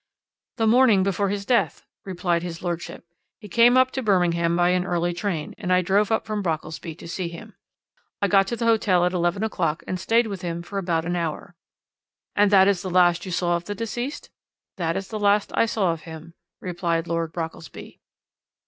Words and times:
"'The 0.57 0.65
morning 0.65 1.03
before 1.03 1.29
his 1.29 1.45
death,' 1.45 1.85
replied 2.05 2.41
his 2.41 2.63
lordship, 2.63 3.05
'he 3.37 3.47
came 3.47 3.77
up 3.77 3.91
to 3.91 4.01
Birmingham 4.01 4.55
by 4.55 4.69
an 4.69 4.83
early 4.83 5.13
train, 5.13 5.53
and 5.59 5.71
I 5.71 5.83
drove 5.83 6.11
up 6.11 6.25
from 6.25 6.41
Brockelsby 6.41 6.95
to 6.95 7.07
see 7.07 7.27
him. 7.27 7.53
I 8.19 8.27
got 8.27 8.47
to 8.47 8.55
the 8.55 8.65
hotel 8.65 9.05
at 9.05 9.13
eleven 9.13 9.43
o'clock 9.43 9.83
and 9.85 9.99
stayed 9.99 10.25
with 10.25 10.41
him 10.41 10.63
for 10.63 10.79
about 10.79 11.05
an 11.05 11.15
hour.' 11.15 11.55
"'And 12.35 12.49
that 12.49 12.67
is 12.67 12.81
the 12.81 12.89
last 12.89 13.27
you 13.27 13.31
saw 13.31 13.55
of 13.57 13.65
the 13.65 13.75
deceased?' 13.75 14.31
"'That 14.77 14.97
is 14.97 15.09
the 15.09 15.19
last 15.19 15.51
I 15.53 15.67
saw 15.67 15.93
of 15.93 16.01
him,' 16.01 16.33
replied 16.61 17.05
Lord 17.05 17.31
Brockelsby. 17.31 17.99